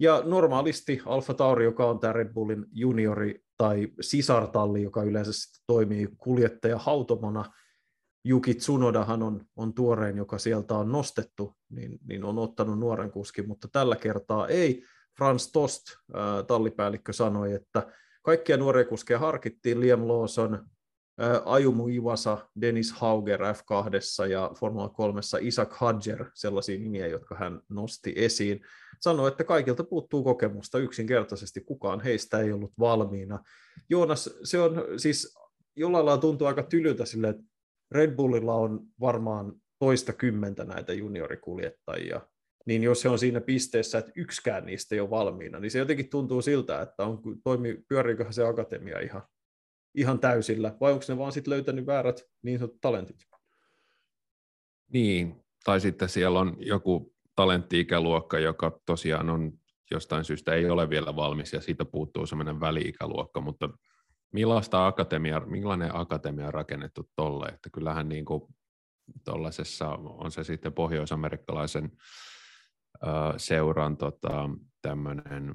[0.00, 6.08] Ja normaalisti Alfa Tauri, joka on tämä Red Bullin juniori tai sisartalli, joka yleensä toimii
[6.16, 7.44] kuljettaja hautomana,
[8.24, 13.48] Juki Tsunodahan on, on tuorein, joka sieltä on nostettu, niin, niin on ottanut nuoren kuskin,
[13.48, 14.84] mutta tällä kertaa ei.
[15.16, 15.82] Frans Tost,
[16.16, 17.86] äh, tallipäällikkö, sanoi, että
[18.22, 20.54] kaikkia nuoria kuskeja harkittiin, Liam Lawson,
[21.22, 27.60] äh, Ayumu Iwasa, Dennis Hauger F2 ja Formula 3 Isaac Hadger, sellaisia nimiä, jotka hän
[27.68, 28.60] nosti esiin.
[29.00, 33.38] Sanoi, että kaikilta puuttuu kokemusta, yksinkertaisesti kukaan heistä ei ollut valmiina.
[33.90, 35.34] Joonas, se on siis
[35.76, 37.51] jollain lailla tuntuu aika tylyltä sille, että
[37.92, 42.20] Red Bullilla on varmaan toista kymmentä näitä juniorikuljettajia,
[42.66, 46.10] niin jos se on siinä pisteessä, että yksikään niistä ei ole valmiina, niin se jotenkin
[46.10, 49.22] tuntuu siltä, että on, toimi, pyöriiköhän se akatemia ihan,
[49.94, 53.16] ihan täysillä, vai onko ne vaan sitten löytänyt väärät niin sanotut talentit?
[54.92, 59.52] Niin, tai sitten siellä on joku talenttiikäluokka, joka tosiaan on
[59.90, 63.68] jostain syystä ei ole vielä valmis ja siitä puuttuu semmoinen väli-ikäluokka, mutta
[64.32, 68.42] millaista akatemia, millainen akatemia on rakennettu tolle, että kyllähän niin kuin
[70.04, 71.92] on se sitten pohjoisamerikkalaisen
[73.36, 74.50] seuran tota,
[74.82, 75.54] tämmöinen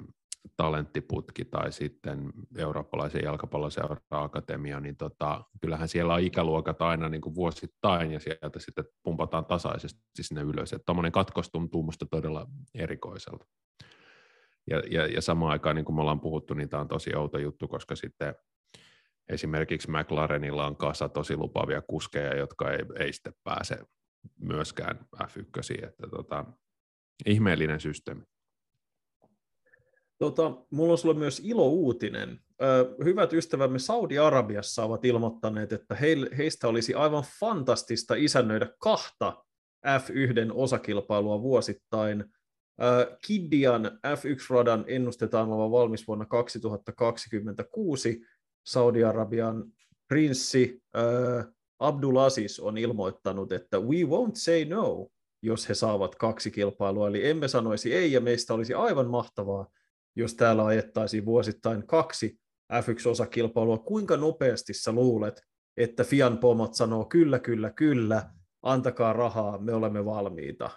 [0.56, 7.34] talenttiputki tai sitten eurooppalaisen jalkapalloseuran akatemia, niin tota, kyllähän siellä on ikäluokat aina niin kuin
[7.34, 10.74] vuosittain ja sieltä sitten pumpataan tasaisesti sinne ylös.
[10.86, 13.46] Tuommoinen katkos tuntuu musta todella erikoiselta.
[14.70, 17.38] Ja, ja, ja samaan aikaan, niin kuin me ollaan puhuttu, niin tämä on tosi outo
[17.38, 18.34] juttu, koska sitten
[19.28, 23.78] esimerkiksi McLarenilla on kasa tosi lupavia kuskeja, jotka ei, ei sitten pääse
[24.40, 26.44] myöskään F1, että tota,
[27.26, 28.22] ihmeellinen systeemi.
[30.18, 32.40] Tota, mulla on sulle myös ilo-uutinen.
[32.62, 35.94] Ö, hyvät ystävämme Saudi-Arabiassa ovat ilmoittaneet, että
[36.38, 39.44] heistä olisi aivan fantastista isännöidä kahta
[39.86, 42.24] F1 osakilpailua vuosittain.
[42.82, 48.20] Ö, Kiddian F1-radan ennustetaan olevan valmis vuonna 2026.
[48.68, 49.64] Saudi-Arabian
[50.08, 51.44] prinssi ö,
[51.78, 55.08] Abdulaziz on ilmoittanut, että we won't say no,
[55.42, 57.08] jos he saavat kaksi kilpailua.
[57.08, 59.66] Eli emme sanoisi ei, ja meistä olisi aivan mahtavaa,
[60.16, 62.38] jos täällä ajettaisiin vuosittain kaksi
[62.72, 65.42] F1-osakilpailua, kuinka nopeasti sä luulet,
[65.76, 68.30] että Fian pomot sanoo kyllä, kyllä, kyllä,
[68.62, 70.70] antakaa rahaa, me olemme valmiita.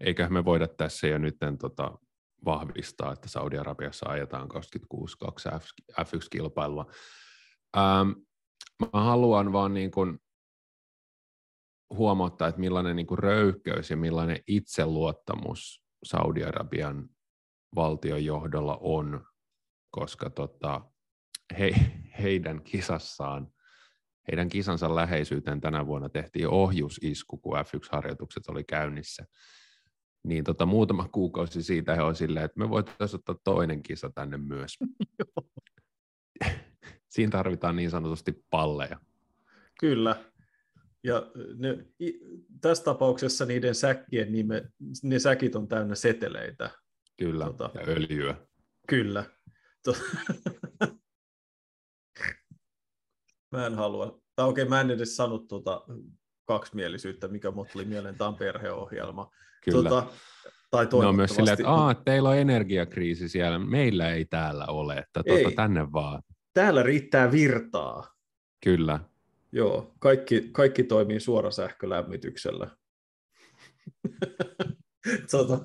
[0.00, 1.98] Eikä me voida tässä jo nyt tota,
[2.44, 5.48] vahvistaa, että Saudi-Arabiassa ajetaan 26 kaksi
[6.00, 6.92] F1-kilpailua.
[7.76, 8.10] Ähm,
[8.80, 10.18] mä haluan vaan niin kuin
[11.94, 17.08] huomauttaa, että millainen niin kuin röyhkeys ja millainen itseluottamus Saudi-Arabian
[17.74, 19.26] valtion johdolla on,
[19.90, 20.80] koska tota,
[21.58, 21.74] he,
[22.22, 23.52] heidän kisassaan,
[24.28, 29.26] heidän kisansa läheisyyteen tänä vuonna tehtiin ohjusisku, kun F1-harjoitukset oli käynnissä.
[30.24, 34.36] Niin tota, muutama kuukausi siitä he on silleen, että me voitaisiin ottaa toinen kisa tänne
[34.36, 34.78] myös.
[37.10, 39.00] Siinä tarvitaan niin sanotusti palleja.
[39.80, 40.24] Kyllä.
[41.04, 41.86] Ja ne,
[42.60, 44.70] tässä tapauksessa niiden säkkien nime,
[45.02, 46.70] ne säkit on täynnä seteleitä.
[47.18, 48.34] Kyllä, tota, ja öljyä.
[48.88, 49.24] Kyllä.
[49.84, 49.96] To-
[53.52, 54.20] mä en halua.
[54.36, 55.84] Tai okei, okay, mä en edes sano tuota
[56.50, 59.30] kaksimielisyyttä, mikä mut tuli mieleen, tämä on perheohjelma.
[59.64, 59.88] Kyllä.
[59.88, 60.06] Tuota,
[60.70, 64.94] tai ne on myös silleen, että Aa, teillä on energiakriisi siellä, meillä ei täällä ole,
[64.94, 65.54] että tuota, ei.
[65.54, 66.22] tänne vaan.
[66.54, 68.14] Täällä riittää virtaa.
[68.64, 69.00] Kyllä.
[69.52, 72.70] Joo, kaikki, kaikki toimii suorasähkölämmityksellä.
[75.30, 75.60] tuota,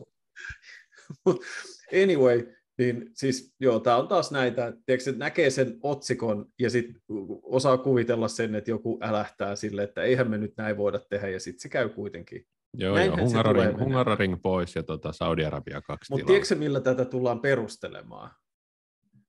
[2.04, 7.01] anyway, niin siis joo, tämä on taas näitä, tiedätkö, että näkee sen otsikon ja sitten
[7.43, 11.39] osaa kuvitella sen, että joku älähtää sille, että eihän me nyt näin voida tehdä ja
[11.39, 12.47] sitten se käy kuitenkin.
[12.77, 18.29] Joo, joo Hungaroring, Hungaroring pois ja tota Saudi-Arabia kaksi Mutta tiedätkö millä tätä tullaan perustelemaan?
[18.29, 19.21] No.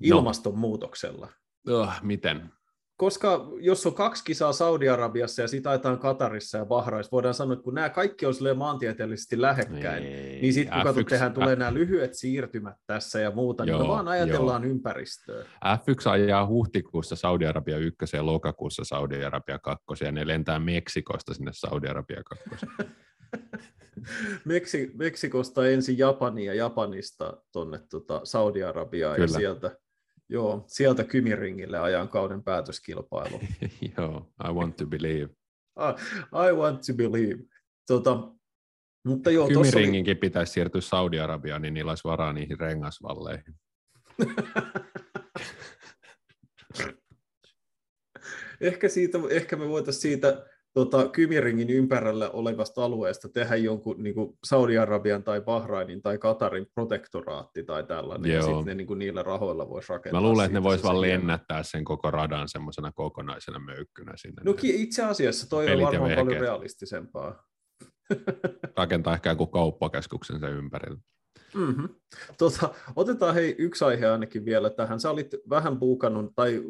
[0.00, 1.28] Ilmastonmuutoksella.
[1.66, 1.80] No.
[1.80, 2.50] Oh, miten?
[3.02, 7.64] Koska jos on kaksi kisaa Saudi-Arabiassa ja sitä ajetaan Katarissa ja Bahraissa, voidaan sanoa, että
[7.64, 12.14] kun nämä kaikki on maantieteellisesti lähekkäin, Ei, niin sitten kun katsot, tehdään, tulee nämä lyhyet
[12.14, 14.70] siirtymät tässä ja muuta, joo, niin me vaan ajatellaan joo.
[14.70, 15.44] ympäristöä.
[15.64, 22.22] F1 ajaa huhtikuussa Saudi-Arabia 1 ja lokakuussa Saudi-Arabia 2 ja ne lentää Meksikosta sinne Saudi-Arabia
[22.50, 22.66] 2.
[24.44, 29.76] Meksi, Meksikosta ensin Japania ja Japanista tuonne tota Saudi-Arabiaan ja sieltä
[30.32, 33.40] Joo, sieltä Kymiringille ajan kauden päätöskilpailu.
[33.98, 35.28] Joo, I want to believe.
[35.78, 35.92] I,
[36.48, 37.38] I want to believe.
[37.86, 38.32] Tota,
[39.06, 40.18] mutta joo, Kymiringinkin oli...
[40.20, 43.54] pitäisi siirtyä Saudi-Arabiaan, niin niillä olisi varaa niihin rengasvalleihin.
[48.60, 54.38] ehkä, siitä, ehkä me voitaisiin siitä tota, Kymiringin ympärillä olevasta alueesta tehdä jonkun niin kuin
[54.44, 58.36] Saudi-Arabian tai Bahrainin tai Katarin protektoraatti tai tällainen, Joo.
[58.36, 60.20] ja sitten ne niin kuin, niillä rahoilla voisi rakentaa.
[60.20, 64.42] Mä luulen, että ne voisi vaan lennättää sen koko radan semmoisena kokonaisena möykkynä sinne.
[64.44, 67.44] No itse asiassa toi on varmaan paljon realistisempaa.
[68.76, 70.98] Rakentaa ehkä joku kauppakeskuksen sen ympärillä.
[71.54, 71.88] Mm-hmm.
[72.38, 75.00] Tota, otetaan hei yksi aihe ainakin vielä tähän.
[75.00, 76.62] Sä olit vähän puukannut tai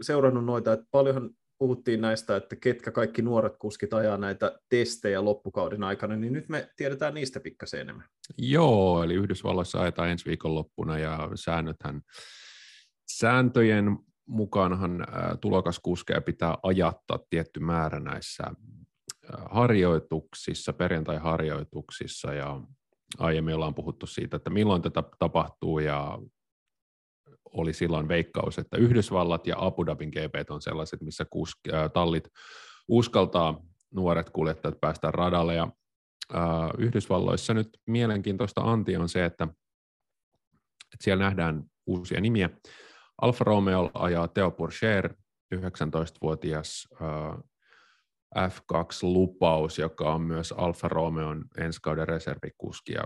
[0.00, 5.84] seurannut noita, että paljonhan puhuttiin näistä, että ketkä kaikki nuoret kuskit ajaa näitä testejä loppukauden
[5.84, 8.08] aikana, niin nyt me tiedetään niistä pikkasen enemmän.
[8.38, 12.00] Joo, eli Yhdysvalloissa ajetaan ensi viikon loppuna ja säännöthän,
[13.10, 15.06] sääntöjen mukaanhan
[15.40, 18.44] tulokaskuskeja pitää ajattaa tietty määrä näissä
[19.50, 22.60] harjoituksissa, perjantai-harjoituksissa ja
[23.18, 26.18] aiemmin ollaan puhuttu siitä, että milloin tätä tapahtuu ja
[27.54, 32.28] oli silloin veikkaus, että Yhdysvallat ja Abu Dhabin GP on sellaiset, missä kusk, äh, tallit
[32.88, 33.60] uskaltaa
[33.94, 35.68] nuoret kuljettajat päästä radalle ja
[36.78, 42.50] Yhdysvalloissa nyt mielenkiintoista anti on se, että, että siellä nähdään uusia nimiä.
[43.22, 45.14] Alfa Romeo ajaa Theo Pourchaire,
[45.54, 46.88] 19-vuotias
[48.38, 53.04] F2-lupaus, joka on myös Alfa Romeon ensi kauden reservikuski ja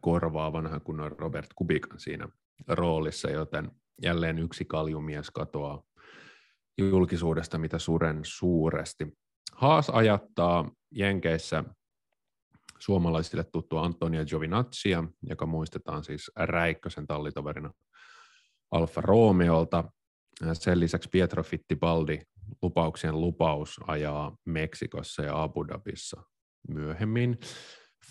[0.00, 2.28] korvaa vanhan kunnon Robert Kubikan siinä
[2.68, 3.70] roolissa, joten
[4.02, 5.82] jälleen yksi kaljumies katoaa
[6.78, 9.18] julkisuudesta, mitä suren suuresti.
[9.52, 11.64] Haas ajattaa Jenkeissä
[12.78, 17.72] suomalaisille tuttua Antonia Giovinazziä, joka muistetaan siis Räikkösen tallitoverina
[18.70, 19.84] Alfa Romeolta.
[20.52, 22.20] Sen lisäksi Pietro Fittibaldi,
[22.62, 26.22] lupauksien lupaus, ajaa Meksikossa ja Abu Dhabissa
[26.68, 27.38] myöhemmin.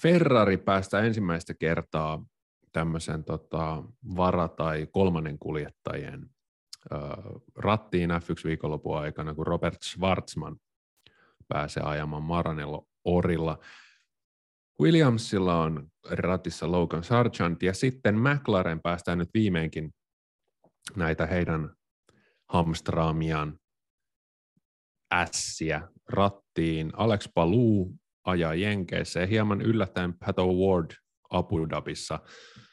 [0.01, 2.25] Ferrari päästä ensimmäistä kertaa
[2.71, 3.83] tämmöisen tota,
[4.15, 6.29] vara- tai kolmannen kuljettajien
[6.93, 6.99] äh,
[7.55, 10.57] rattiin F1-viikonlopun aikana, kun Robert Schwarzman
[11.47, 13.59] pääsee ajamaan Maranello Orilla.
[14.81, 19.93] Williamsilla on ratissa Logan Sargent ja sitten McLaren päästään nyt viimeinkin
[20.95, 21.75] näitä heidän
[22.49, 23.59] hamstraamiaan
[25.13, 26.91] ässiä rattiin.
[26.95, 27.95] Alex Palou
[28.25, 30.91] ajaa Jenkeissä ja hieman yllättäen Pat Ward
[31.29, 32.19] Abu Dhabissa.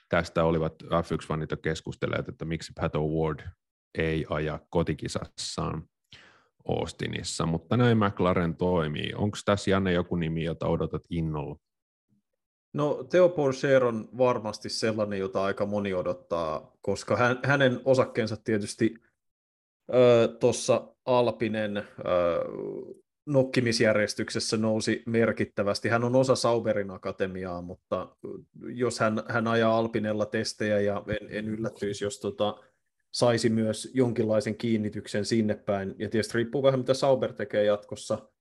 [0.08, 3.40] Tästä olivat F1-fanit jo keskustelleet, että miksi Pat Ward
[3.98, 5.82] ei aja kotikisassaan
[6.68, 9.12] Austinissa, mutta näin McLaren toimii.
[9.16, 11.56] Onko tässä Janne joku nimi, jota odotat innolla?
[12.72, 18.94] No Theo Porcher on varmasti sellainen, jota aika moni odottaa, koska hän, hänen osakkeensa tietysti
[20.40, 21.84] tuossa Alpinen ö,
[23.26, 25.88] nokkimisjärjestyksessä nousi merkittävästi.
[25.88, 28.16] Hän on osa Sauberin akatemiaa, mutta
[28.66, 32.56] jos hän, hän ajaa Alpinella testejä ja en, en yllättyisi, jos tota,
[33.10, 35.94] saisi myös jonkinlaisen kiinnityksen sinne päin.
[35.98, 38.18] Ja tietysti riippuu vähän, mitä Sauber tekee jatkossa–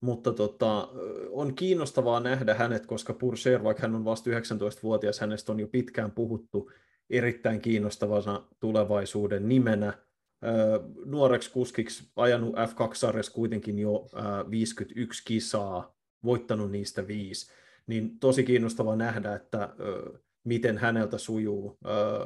[0.00, 0.88] mutta tota,
[1.30, 6.12] on kiinnostavaa nähdä hänet, koska Purser, vaikka hän on vasta 19-vuotias, hänestä on jo pitkään
[6.12, 6.70] puhuttu
[7.10, 10.05] erittäin kiinnostavana tulevaisuuden nimenä.
[11.04, 14.06] Nuoreksi kuskiksi ajanut F2-sarjassa kuitenkin jo
[14.50, 17.52] 51 kisaa, voittanut niistä viisi.
[17.86, 19.74] Niin tosi kiinnostavaa nähdä, että
[20.44, 21.78] miten häneltä sujuu.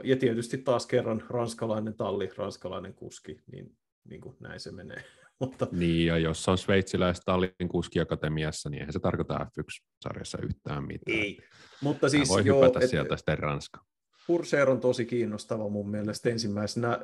[0.05, 3.77] Ja tietysti taas kerran ranskalainen talli, ranskalainen kuski, niin,
[4.09, 5.05] niin kuin näin se menee.
[5.41, 5.67] Mutta...
[5.73, 11.19] Niin, ja jos on sveitsiläistä Tallin kuskiakatemiassa, niin eihän se tarkoita F1-sarjassa yhtään mitään.
[11.19, 11.39] Ei,
[11.81, 13.85] mutta siis voi joo, hypätä et, sieltä sitten Ranska.
[14.27, 16.99] Purseer on tosi kiinnostava mun mielestä ensimmäisenä.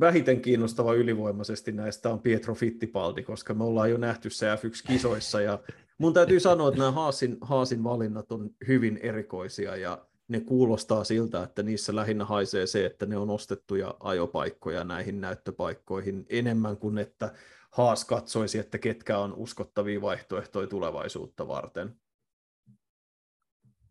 [0.00, 5.40] Vähiten kiinnostava ylivoimaisesti näistä on Pietro Fittipaldi, koska me ollaan jo nähty se F1-kisoissa.
[5.40, 5.58] Ja
[5.98, 11.42] mun täytyy sanoa, että nämä Haasin, Haasin valinnat on hyvin erikoisia ja ne kuulostaa siltä,
[11.42, 17.32] että niissä lähinnä haisee se, että ne on ostettuja ajopaikkoja näihin näyttöpaikkoihin enemmän kuin että
[17.70, 21.96] Haas katsoisi, että ketkä on uskottavia vaihtoehtoja tulevaisuutta varten.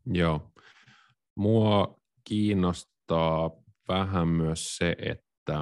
[0.05, 0.51] Joo.
[1.35, 3.51] Mua kiinnostaa
[3.87, 5.59] vähän myös se, että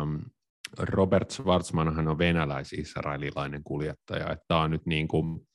[0.77, 4.37] Robert Schwarzman on venäläis-israelilainen kuljettaja.
[4.47, 5.47] Tämä on nyt niin kuin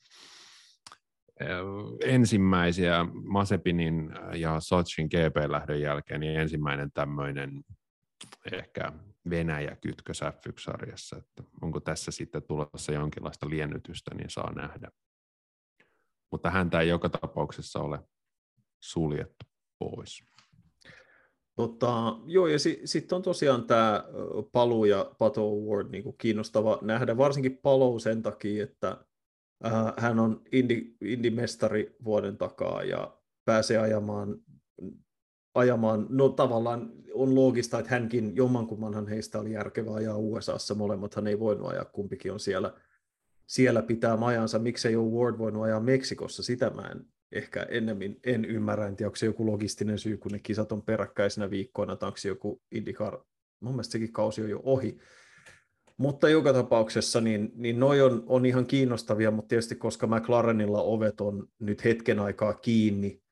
[2.05, 7.63] ensimmäisiä Masepinin ja Sochin GP-lähdön jälkeen niin ensimmäinen tämmöinen
[8.53, 8.93] ehkä
[9.31, 14.91] Venäjä-kytkös F1-sarjassa, että onko tässä sitten tulossa jonkinlaista liennytystä, niin saa nähdä.
[16.33, 17.99] Mutta häntä ei joka tapauksessa ole
[18.83, 19.47] suljettu
[19.79, 20.25] pois.
[21.59, 24.05] Tota, joo, ja si- sitten on tosiaan tämä
[24.53, 28.97] Palu ja Pato Award niin kiinnostava nähdä, varsinkin Palu sen takia, että
[29.67, 34.37] Äh, hän on indi, indimestari vuoden takaa ja pääsee ajamaan,
[35.55, 41.39] ajamaan, no tavallaan on loogista, että hänkin jommankummanhan heistä oli järkevää ajaa USAssa, molemmathan ei
[41.39, 42.75] voinut ajaa, kumpikin on siellä,
[43.47, 48.45] siellä pitää majansa, miksei ole Ward voinut ajaa Meksikossa, sitä mä en ehkä ennemmin en
[48.45, 52.07] ymmärrä, en tiedä, onko se joku logistinen syy, kun ne kisat on peräkkäisenä viikkoina, tai
[52.07, 53.19] onko se joku IndyCar,
[53.61, 54.99] mun mielestä sekin kausi on jo ohi,
[55.97, 61.21] mutta joka tapauksessa niin, niin noi on, on ihan kiinnostavia, mutta tietysti koska McLarenilla ovet
[61.21, 63.23] on nyt hetken aikaa kiinni,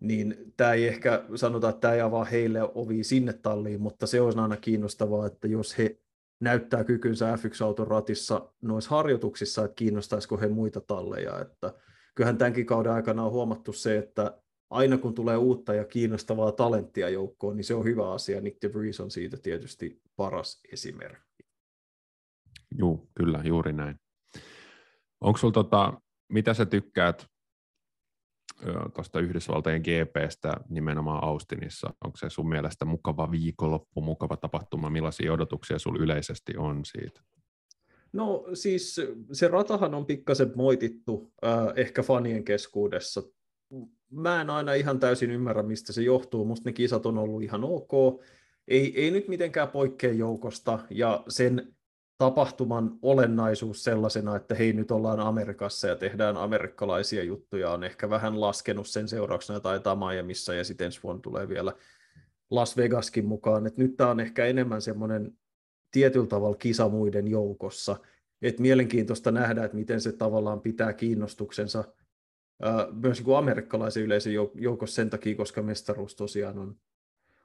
[0.00, 4.20] niin tämä ei ehkä sanota, että tämä ei avaa heille ovi sinne talliin, mutta se
[4.20, 5.98] on aina kiinnostavaa, että jos he
[6.40, 11.74] näyttää kykynsä F1-auton ratissa noissa harjoituksissa, että kiinnostaisiko he muita talleja, että
[12.16, 14.40] kyllähän tämänkin kauden aikana on huomattu se, että
[14.70, 18.40] aina kun tulee uutta ja kiinnostavaa talenttia joukkoon, niin se on hyvä asia.
[18.40, 21.46] Nick DeVries on siitä tietysti paras esimerkki.
[22.78, 24.00] Joo, kyllä, juuri näin.
[25.20, 27.26] Onko sulla tota, mitä sä tykkäät
[28.94, 31.94] tuosta Yhdysvaltojen GPstä nimenomaan Austinissa?
[32.04, 34.90] Onko se sun mielestä mukava viikonloppu, mukava tapahtuma?
[34.90, 37.20] Millaisia odotuksia sulla yleisesti on siitä?
[38.16, 39.00] No siis
[39.32, 43.22] se ratahan on pikkasen moitittu äh, ehkä fanien keskuudessa
[44.10, 46.44] mä en aina ihan täysin ymmärrä, mistä se johtuu.
[46.44, 48.22] Musta ne kisat on ollut ihan ok.
[48.68, 51.74] Ei, ei nyt mitenkään poikkea joukosta, ja sen
[52.18, 58.40] tapahtuman olennaisuus sellaisena, että hei nyt ollaan Amerikassa ja tehdään amerikkalaisia juttuja, on ehkä vähän
[58.40, 61.72] laskenut sen seurauksena, taitaa Miamiissa ja sitten ensi vuonna tulee vielä
[62.50, 65.32] Las Vegaskin mukaan, että nyt tämä on ehkä enemmän semmoinen
[65.96, 67.96] tietyllä tavalla kisa muiden joukossa,
[68.42, 71.84] että mielenkiintoista nähdä, että miten se tavallaan pitää kiinnostuksensa
[72.92, 76.76] myös niin amerikkalaisen yleisön joukossa sen takia, koska mestaruus tosiaan on,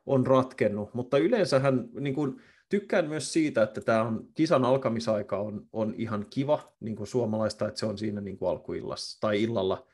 [0.06, 5.68] on ratkennut, mutta yleensähän niin kuin, tykkään myös siitä, että tämä on, kisan alkamisaika on,
[5.74, 9.88] on ihan kiva niin kuin suomalaista, että se on siinä niin kuin alkuillassa tai illalla,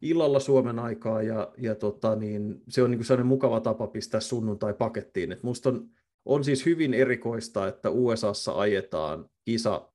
[0.00, 1.22] illalla Suomen aikaa.
[1.22, 5.32] Ja, ja tota, niin, se on niin kuin sellainen mukava tapa pistää sunnuntai pakettiin.
[5.32, 5.90] Et musta on,
[6.24, 9.92] on siis hyvin erikoista, että USAssa ajetaan kisa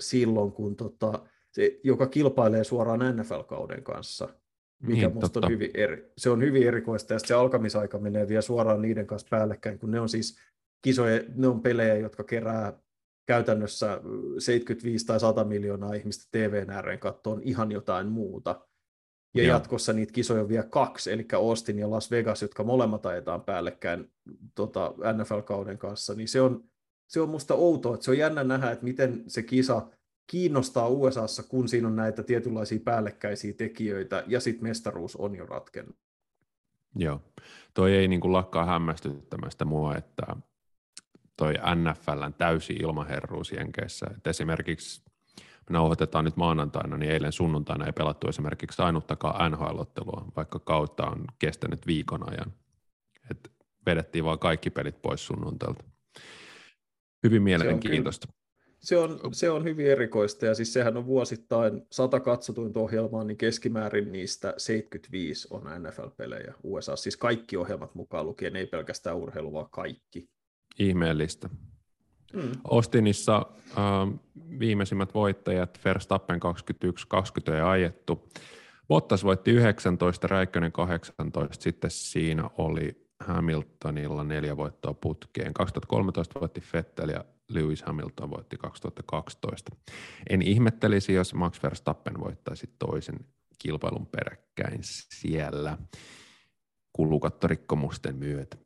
[0.00, 4.28] silloin, kun tota, se, joka kilpailee suoraan NFL-kauden kanssa,
[4.82, 8.42] mikä niin, musta on hyvin, eri, se on hyvin erikoista, ja se alkamisaika menee vielä
[8.42, 10.38] suoraan niiden kanssa päällekkäin, kun ne on siis
[10.82, 12.80] kisoja, ne on pelejä, jotka kerää
[13.26, 14.00] käytännössä
[14.38, 18.65] 75 tai 100 miljoonaa ihmistä TVn ääreen kattoon ihan jotain muuta.
[19.36, 19.56] Ja Joo.
[19.56, 24.10] jatkossa niitä kisoja on vielä kaksi, eli Austin ja Las Vegas, jotka molemmat ajetaan päällekkäin
[24.54, 26.64] tota, NFL-kauden kanssa, niin se on,
[27.06, 29.88] se on musta outoa, että se on jännä nähdä, että miten se kisa
[30.26, 35.96] kiinnostaa USAssa, kun siinä on näitä tietynlaisia päällekkäisiä tekijöitä, ja sitten mestaruus on jo ratkennut.
[36.94, 37.20] Joo,
[37.74, 40.26] toi ei niin kuin lakkaa hämmästyttämästä mua, että
[41.36, 44.06] toi NFLn täysi ilmaherruus Jenkeissä.
[44.16, 45.05] Et esimerkiksi
[45.70, 51.24] me nauhoitetaan nyt maanantaina, niin eilen sunnuntaina ei pelattu esimerkiksi ainuttakaan NHL-ottelua, vaikka kautta on
[51.38, 52.52] kestänyt viikon ajan.
[53.30, 53.52] Et
[53.86, 55.84] vedettiin vaan kaikki pelit pois sunnuntailta.
[57.22, 58.28] Hyvin mielenkiintoista.
[58.78, 63.36] Se on, se on hyvin erikoista, ja siis sehän on vuosittain 100 katsotuinta ohjelmaa, niin
[63.36, 69.70] keskimäärin niistä 75 on NFL-pelejä USA, siis kaikki ohjelmat mukaan lukien, ei pelkästään urheilu, vaan
[69.70, 70.28] kaikki
[70.78, 71.48] ihmeellistä.
[72.32, 72.50] Mm.
[72.64, 74.18] Ostinissa äh,
[74.58, 76.40] viimeisimmät voittajat, Verstappen
[77.50, 78.28] 21-20 ei ajettu.
[78.88, 85.54] Bottas voitti 19, Räikkönen 18, sitten siinä oli Hamiltonilla neljä voittoa putkeen.
[85.54, 89.76] 2013 voitti Vettel ja Lewis Hamilton voitti 2012.
[90.30, 93.18] En ihmettelisi, jos Max Verstappen voittaisi toisen
[93.58, 95.78] kilpailun peräkkäin siellä
[96.92, 98.56] kulukattorikkomusten myötä.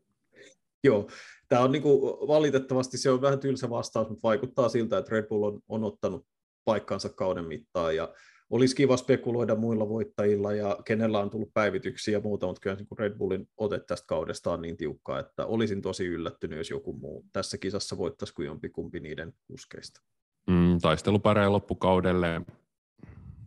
[0.84, 1.08] Joo,
[1.50, 5.26] tämä on niin kuin, valitettavasti se on vähän tylsä vastaus, mutta vaikuttaa siltä, että Red
[5.26, 6.26] Bull on, on ottanut
[6.64, 7.96] paikkansa kauden mittaan.
[7.96, 8.14] Ja
[8.50, 12.98] olisi kiva spekuloida muilla voittajilla ja kenellä on tullut päivityksiä ja muuta, mutta kyllä niin
[12.98, 17.24] Red Bullin ote tästä kaudesta on niin tiukkaa, että olisin tosi yllättynyt, jos joku muu
[17.32, 20.00] tässä kisassa voittaisi kuin jompikumpi niiden kuskeista.
[20.46, 22.40] Mm, taistelupareja loppukaudelle,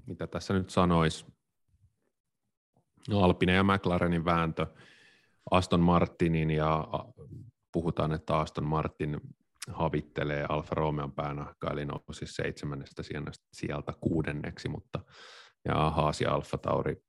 [0.06, 1.26] mitä tässä nyt sanoisi,
[3.10, 4.68] no, Alpine ja McLarenin vääntö,
[5.52, 6.88] Aston Martinin ja
[7.74, 9.20] puhutaan, että Aston Martin
[9.68, 13.04] havittelee Alfa Romeon päänahkaa, eli nousi seitsemännestä
[13.54, 15.00] sieltä kuudenneksi, mutta
[15.66, 17.04] ja Haas ja Alfa Tauri,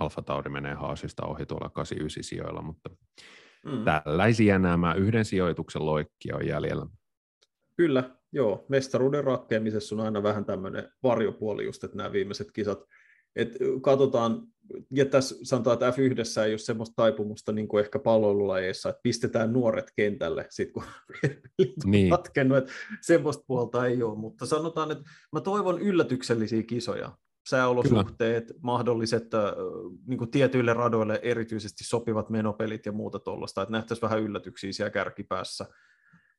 [0.00, 2.90] Alfa Tauri menee Haasista ohi tuolla 89 sijoilla, mutta
[3.64, 3.84] mm.
[3.84, 6.86] tällaisia nämä yhden sijoituksen loikkia on jäljellä.
[7.76, 8.66] Kyllä, joo.
[8.68, 12.78] Mestaruuden ratkeamisessa on aina vähän tämmöinen varjopuoli just, että nämä viimeiset kisat
[13.36, 13.48] et
[13.82, 14.42] katsotaan,
[14.90, 19.52] ja tässä sanotaan, että F1 ei ole semmoista taipumusta niin kuin ehkä palloilulajeissa, että pistetään
[19.52, 20.84] nuoret kentälle, sit kun
[21.84, 22.10] niin.
[22.10, 27.12] ratkennut, että semmoista puolta ei ole, mutta sanotaan, että mä toivon yllätyksellisiä kisoja,
[27.48, 28.60] sääolosuhteet, Kyllä.
[28.62, 29.24] mahdolliset
[30.06, 34.90] niin kuin tietyille radoille erityisesti sopivat menopelit ja muuta tuollaista, että nähtäisiin vähän yllätyksiä siellä
[34.90, 35.66] kärkipäässä,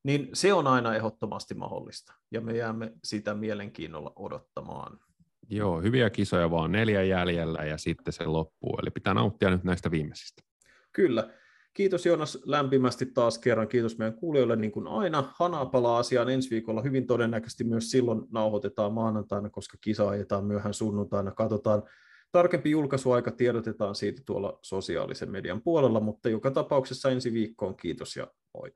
[0.03, 4.99] niin se on aina ehdottomasti mahdollista, ja me jäämme sitä mielenkiinnolla odottamaan.
[5.49, 8.77] Joo, hyviä kisoja vaan neljä jäljellä ja sitten se loppuu.
[8.81, 10.43] Eli pitää nauttia nyt näistä viimeisistä.
[10.91, 11.29] Kyllä.
[11.73, 13.67] Kiitos Joonas lämpimästi taas kerran.
[13.67, 15.33] Kiitos meidän kuulijoille niin kuin aina.
[15.39, 16.81] Hanaa palaa asiaan ensi viikolla.
[16.81, 21.31] Hyvin todennäköisesti myös silloin nauhoitetaan maanantaina, koska kisa ajetaan myöhään sunnuntaina.
[21.31, 21.83] Katsotaan
[22.31, 28.27] tarkempi julkaisuaika, tiedotetaan siitä tuolla sosiaalisen median puolella, mutta joka tapauksessa ensi viikkoon kiitos ja
[28.53, 28.73] moi.